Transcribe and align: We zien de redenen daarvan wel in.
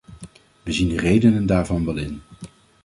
We 0.63 0.71
zien 0.71 0.89
de 0.89 0.97
redenen 0.97 1.45
daarvan 1.45 1.85
wel 1.85 1.95
in. 1.97 2.21